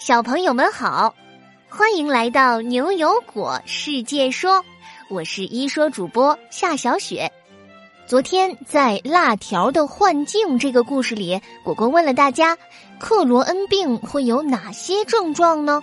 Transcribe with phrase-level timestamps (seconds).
[0.00, 1.14] 小朋友们好，
[1.68, 4.64] 欢迎来到牛油果世界说，
[5.10, 7.30] 我是一说主播夏小雪。
[8.06, 12.56] 昨天在辣条的幻境这个故事里，果果问了大家，
[12.98, 15.82] 克罗恩病会有哪些症状呢？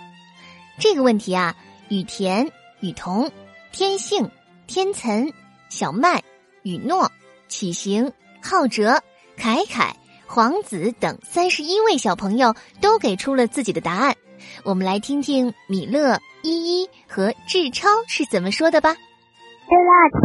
[0.80, 1.54] 这个问题啊，
[1.88, 2.50] 雨田、
[2.80, 3.30] 雨桐、
[3.70, 4.28] 天性、
[4.66, 5.32] 天岑、
[5.68, 6.20] 小麦、
[6.64, 7.08] 雨诺、
[7.46, 8.12] 启行、
[8.42, 9.00] 浩哲、
[9.36, 9.94] 凯凯。
[10.28, 12.52] 皇子等三十一位小朋友
[12.82, 14.14] 都给出了自己的答案，
[14.62, 18.92] 我们来听听米勒、依依和志超是怎么说的吧。
[18.92, 20.20] 吃辣条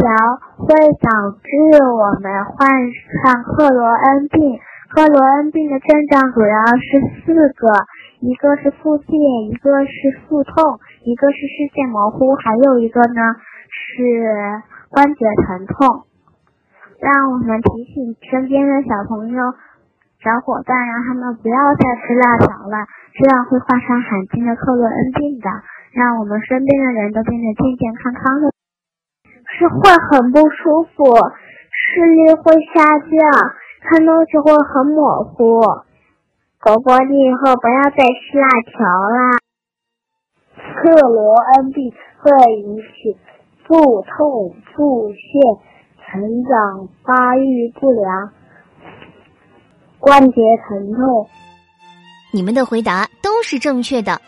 [0.60, 1.08] 会导
[1.40, 1.48] 致
[1.80, 2.68] 我们患
[3.24, 4.60] 上克罗恩病。
[4.92, 7.66] 克罗恩病的症状主要是四个，
[8.20, 9.08] 一个是腹泻，
[9.50, 13.20] 一个是腹痛，一个是视线模糊，还有一个呢
[13.72, 16.04] 是关节疼痛。
[17.00, 19.42] 让我们提醒身边的小朋友。
[20.24, 25.50] 小伙伴让他们不要再吃辣条了，这样会患上罕见的克罗恩病的，
[25.92, 28.48] 让我们身边的人都变得健健康康的。
[29.52, 29.76] 是会
[30.08, 31.04] 很不舒服，
[31.68, 33.12] 视力会下降，
[33.84, 35.60] 看东西会很模糊。
[36.58, 39.36] 果果，你以后不要再吃辣条啦。
[40.56, 43.18] 克罗恩病会引起
[43.68, 45.60] 腹痛、腹泻、
[46.00, 48.32] 成长发育不良。
[50.04, 50.34] 关节
[50.68, 51.26] 疼痛，
[52.30, 54.20] 你们的回答都是正确的。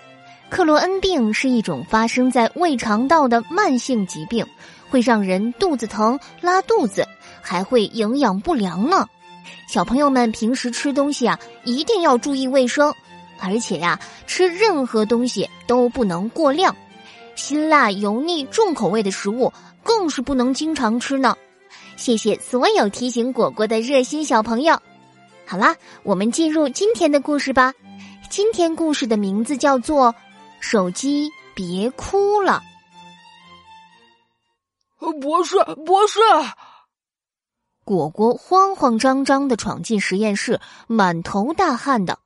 [0.48, 4.46] 克罗恩病是一种发生在胃肠道的慢性疾病，
[4.88, 7.06] 会让人肚子疼、拉肚子，
[7.42, 9.06] 还会营养不良呢。
[9.68, 12.90] 小朋友们平时吃东西啊，一定要注意卫生，
[13.38, 16.74] 而且呀，吃任何东西都不能过量，
[17.34, 21.36] 辛辣、油腻、重口味的食物更是不能经常吃呢。
[21.96, 24.80] 谢谢所有提醒果果的热心小朋友。
[25.48, 27.72] 好啦，我们进入今天的故事吧。
[28.28, 30.12] 今天故事的名字叫做
[30.58, 32.60] 《手机别哭了》。
[35.20, 36.18] 博士，博士！
[37.84, 42.18] 果果慌慌张张的闯进实验室，满头大汗的。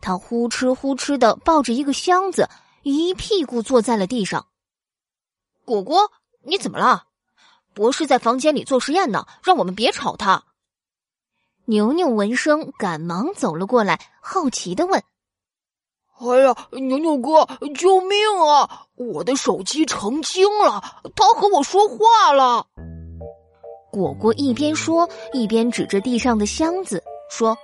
[0.00, 2.48] 他呼哧呼哧的抱着一个箱子，
[2.84, 4.46] 一屁股坐在了地上。
[5.64, 6.12] 果果，
[6.44, 7.06] 你怎么了？
[7.74, 10.44] 博士在房间里做实验呢，让我们别吵他。
[11.70, 15.00] 牛牛闻声，赶忙走了过来，好奇的问
[16.18, 18.86] ：“哎呀，牛牛哥，救命啊！
[18.96, 20.82] 我的手机成精了，
[21.14, 22.66] 它和我说话了。”
[23.92, 27.00] 果果一边说，一边指着地上的箱子
[27.30, 27.56] 说：“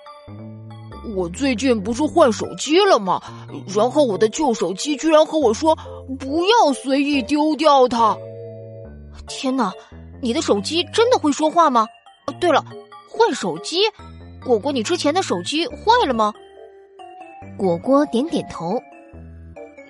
[1.16, 3.20] 我最近不是换手机了吗？
[3.74, 5.76] 然后我的旧手机居然和我说
[6.16, 8.16] 不要随意丢掉它。
[9.26, 9.72] 天哪，
[10.22, 11.88] 你的手机真的会说话吗？
[12.40, 12.64] 对了。”
[13.16, 13.78] 换手机，
[14.44, 16.32] 果果，你之前的手机坏了吗？
[17.56, 18.80] 果果点点头。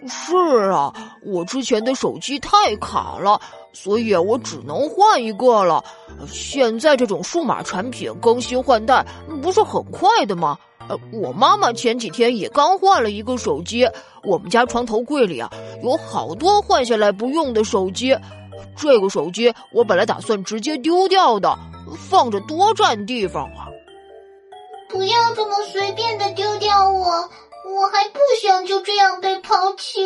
[0.09, 0.92] 是啊，
[1.25, 3.41] 我之前的手机太卡了，
[3.72, 5.82] 所以我只能换一个了。
[6.28, 9.04] 现在这种数码产品更新换代
[9.42, 10.56] 不是很快的吗？
[10.88, 13.84] 呃，我妈妈前几天也刚换了一个手机。
[14.22, 15.50] 我们家床头柜里啊，
[15.82, 18.16] 有好多换下来不用的手机。
[18.76, 21.59] 这个手机我本来打算直接丢掉的。
[21.94, 23.69] 放着多占地方啊！
[24.88, 30.00] 不要这么随便的丢掉我，我还不想就这样被抛弃。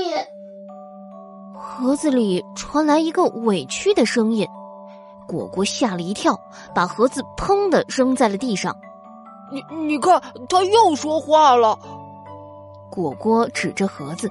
[1.54, 4.46] 盒子里传来一个委屈的声音，
[5.28, 6.38] 果果吓了一跳，
[6.74, 8.74] 把盒子砰的扔在了地上。
[9.52, 11.78] 你你看，他又说话了。
[12.91, 14.30] 果果指着盒子，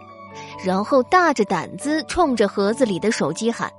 [0.66, 3.72] 然后大着胆子冲着盒子里的手机喊：“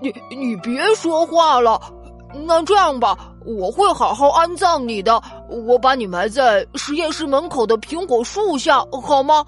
[0.00, 1.80] 你你别说话了。”
[2.46, 5.22] 那这样吧，我会好好安葬你的。
[5.48, 9.44] 我把你埋在实验室门口的苹果树下，好吗？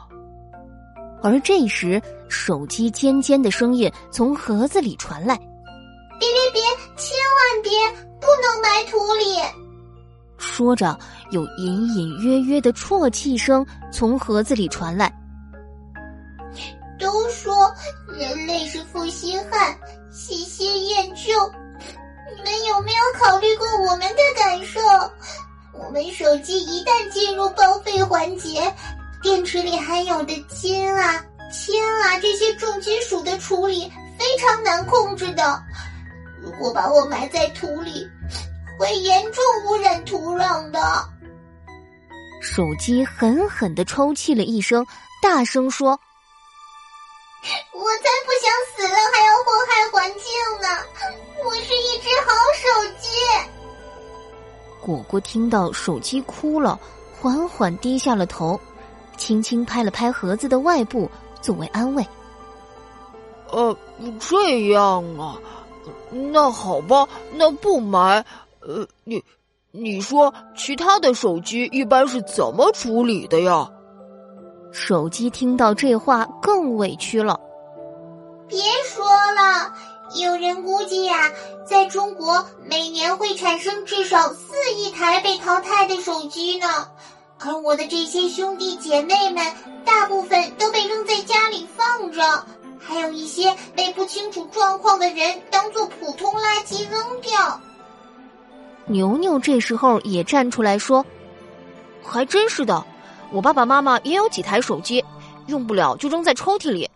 [1.22, 5.36] 而这时，手机尖尖的声音从盒子里传来
[6.20, 6.62] ：“别别别，
[6.96, 7.70] 千万别，
[8.20, 9.40] 不能埋土里！”
[10.38, 10.96] 说着，
[11.30, 15.12] 有隐隐约约的啜泣声从盒子里传来。
[16.98, 17.52] 都说
[18.08, 19.76] 人类是负心汉，
[20.10, 21.32] 喜新厌旧。
[22.34, 24.80] 你们有没有考虑过我们的感受？
[25.72, 28.72] 我们手机一旦进入报废环节，
[29.22, 35.62] 电池里含有的氢啊、铅啊这些重金属的处理非常难控制的。
[36.42, 38.08] 如果把我埋在土里，
[38.78, 40.80] 会严重污染土壤的。
[42.40, 44.86] 手机狠狠的抽泣了一声，
[45.22, 45.98] 大声说
[47.72, 50.22] ：“我才不想死了，还要祸害环境
[50.60, 50.66] 呢！”
[51.44, 52.64] 我是一只好手
[53.00, 53.08] 机。
[54.80, 56.78] 果果听到手机哭了，
[57.20, 58.60] 缓缓低下了头，
[59.16, 61.10] 轻轻拍了拍盒子的外部
[61.40, 62.06] 作为安慰。
[63.50, 63.76] 呃，
[64.20, 65.38] 这样啊，
[66.10, 68.24] 那好吧，那不买。
[68.60, 69.22] 呃，你，
[69.70, 73.70] 你说其他的手机一般是怎么处理的呀？
[74.78, 77.40] 手机听到这话更委屈了。
[78.46, 79.72] 别说了，
[80.22, 81.32] 有人估计呀，
[81.66, 86.86] 在中国每年会产生至少四亿台被淘汰的手机呢。
[87.38, 89.42] 而我的这些兄弟姐妹们，
[89.82, 92.22] 大部分都被扔在家里放着。
[92.78, 97.58] 还有一些被不清楚状况的人当做普通垃圾扔掉。
[98.84, 101.04] 牛牛这时候也站出来说
[102.04, 102.86] ：“还真是的，
[103.32, 105.04] 我爸爸妈妈也有几台手机，
[105.46, 106.88] 用不了就扔在抽屉里。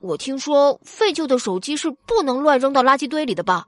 [0.00, 3.66] 我听说废旧的手机是不能乱扔到垃圾堆里的吧？”“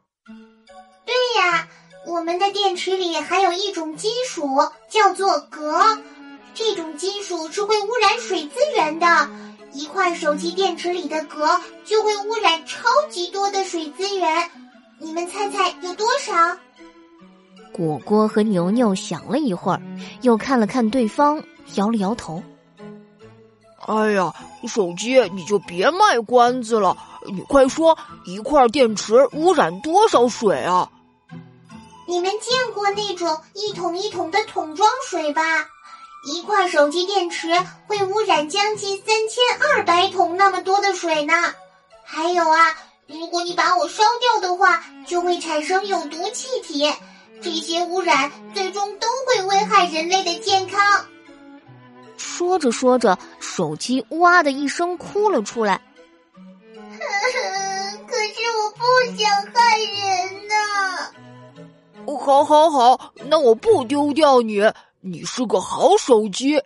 [1.05, 1.69] 对呀，
[2.07, 4.47] 我们的电池里还有一种金属
[4.89, 5.99] 叫做镉，
[6.55, 9.07] 这种金属是会污染水资源的。”
[9.75, 11.47] 一块手机电池里的镉
[11.85, 14.51] 就会污染超级多的水资源，
[14.99, 16.33] 你们猜猜有多少？
[17.71, 19.81] 果果和牛牛想了一会儿，
[20.23, 21.41] 又看了看对方，
[21.75, 22.43] 摇了摇头。
[23.87, 24.35] 哎呀，
[24.67, 30.91] 手机你就别卖关子了，你快说，一块电池污染多少水啊？
[32.07, 35.43] 你们见过那种一桶一桶的桶装水吧？
[36.27, 37.49] 一块手机电池
[37.87, 41.33] 会污染将近三千二百桶那么多的水呢。
[42.05, 42.75] 还有啊，
[43.07, 46.93] 如果你把我烧掉的话，就会产生有毒气体。
[47.41, 51.07] 这些污染最终都会危害人类的健康。
[52.19, 55.81] 说着说着，手机哇的一声哭了出来。
[56.75, 58.83] 可是我不
[59.17, 60.55] 想害人呐。
[62.21, 64.61] 好，好，好，那我不丢掉你。
[65.01, 66.61] 你是个好手机。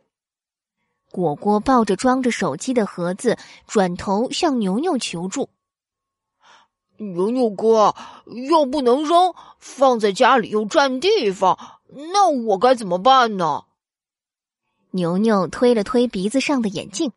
[1.11, 5.51] 果果抱着装着手机的盒子，转头向牛牛求助
[6.97, 7.95] ：“牛牛哥，
[8.27, 11.59] 又不能扔，放在家里又占地方，
[12.13, 13.65] 那我该怎么办呢？”
[14.93, 17.11] 牛牛推了推鼻子上的眼镜：“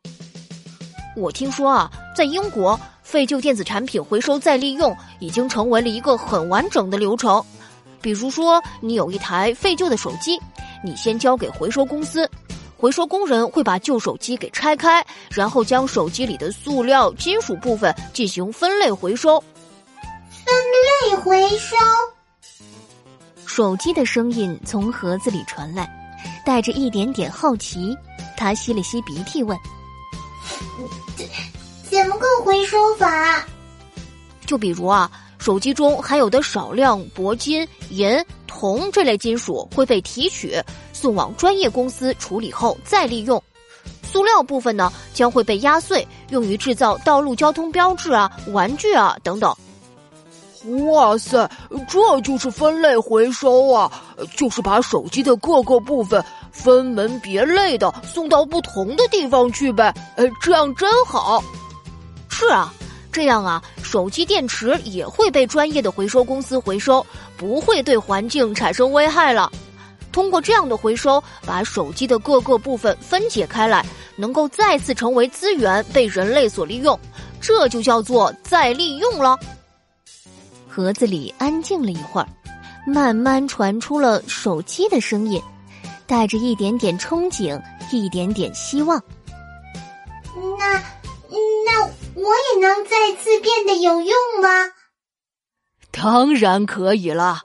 [1.15, 7.43] 我听说啊，在英国，废旧电子产品回收再利用已经成为了一个很完整的流程。
[8.01, 10.39] 比如说，你有一台废旧的手机。”
[10.83, 12.29] 你先交给回收公司，
[12.77, 19.43] 回收工人会把旧手机给拆开，然后将手机里的塑料、金属部分进行分类回收。
[20.29, 20.53] 分
[21.09, 21.75] 类回收。
[23.47, 25.89] 手机的声音从盒子里传来，
[26.45, 27.95] 带着一点点好奇。
[28.37, 29.57] 他吸了吸鼻涕，问
[31.89, 33.45] ：“怎么个回收法？
[34.45, 40.59] 就比如啊。”手机中含有的少量铂金、银、铜这类金属会被提取，
[40.91, 43.43] 送往专业公司处理后再利用。
[44.01, 49.55] 塑料部分呢，将会被压碎，用于制造道路交通标志啊、玩具啊等等。
[50.89, 51.49] 哇塞，
[51.87, 53.91] 这就是分类回收啊！
[54.35, 59.93] 就是把手机的各个部分分门别类的送到不同的地方去呗。
[60.15, 61.43] 呃，这样真好。
[62.29, 62.73] 是啊。
[63.11, 67.05] 这样啊，手机电池也会被专业的回收公司回收，
[67.37, 69.49] 不会对环境产生危害了。
[70.11, 73.85] 通过这样的回收，把手机的各个部分分解开来，
[74.17, 76.99] 能够再次成为资源，被人类所利用，
[77.39, 79.39] 这就叫做再利用了。
[80.75, 82.27] 盒子里安静了一会儿，
[82.85, 85.41] 慢慢传出了手机的声音，
[86.05, 87.57] 带着一点点憧憬，
[87.93, 89.01] 一点点希望。
[90.59, 90.73] 那，
[91.65, 91.85] 那。
[92.15, 94.49] 我也能再次变得有用吗？
[95.91, 97.39] 当然可以了。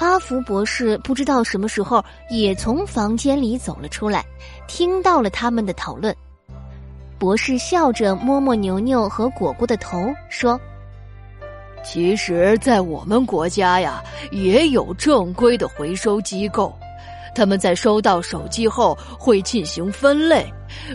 [0.00, 4.24] 阿福博士不知道什么时候也从房间里走了出来，
[4.66, 6.14] 听到了他们的讨论。
[7.18, 10.58] 博士笑着摸摸牛牛和果果的头，说
[11.84, 16.72] ：“其实，在我们国家呀，也有正规的回收机构。”
[17.34, 20.44] 他们在收到手机后会进行分类，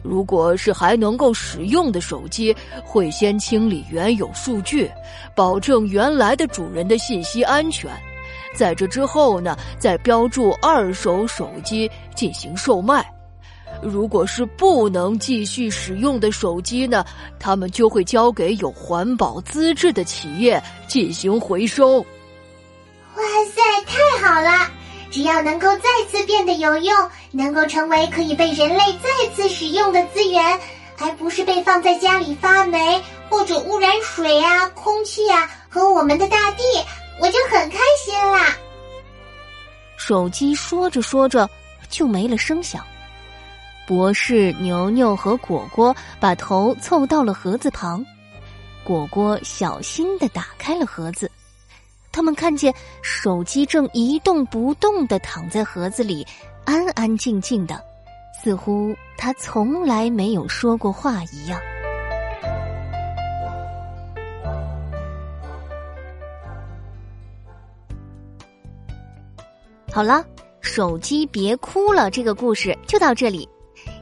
[0.03, 4.87] 如果是还能够使用的手机，会先清理原有数据，
[5.33, 7.89] 保证原来的主人的信息安全。
[8.53, 13.03] 在这之后呢，再标注二手手机进行售卖。
[13.81, 17.05] 如果是不能继续使用的手机呢，
[17.39, 21.99] 他们就会交给有环保资质的企业进行回收。
[21.99, 24.71] 哇塞，太好了！
[25.09, 30.59] 只要能够再次变得有用，能够成为可以被人类再次使用的资源，
[30.99, 36.63] 而不是被放在家里发霉或者污染水啊、空气啊和我们的大地，
[37.21, 38.55] 我就很开心啦。
[39.97, 41.49] 手机说着说着
[41.89, 42.85] 就没了声响，
[43.87, 48.05] 博士、牛牛和果果把头凑到了盒子旁。
[48.83, 51.31] 果果小心的打开了盒子，
[52.11, 56.27] 他们看见手机正一动不动的躺在盒子里，
[56.65, 57.81] 安安静静的，
[58.43, 61.57] 似乎他从来没有说过话一样。
[69.93, 70.25] 好了，
[70.59, 73.47] 手机别哭了，这个故事就到这里。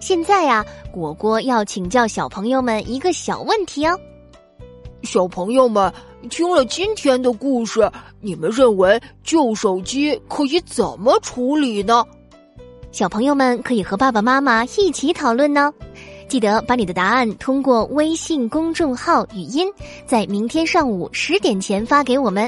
[0.05, 3.99] 现在呀，果果要请教小朋友们一个小问题哦。
[5.01, 5.91] 小朋友们
[6.29, 12.05] 听了今天的故事，你们认为旧手机可以怎么处理呢？
[12.91, 15.73] 小朋友们可以和爸爸妈妈一起讨论呢。
[16.27, 19.67] 记得把你的答案通过微信公众号语音，
[20.05, 22.47] 在明天上午十点前发给我们。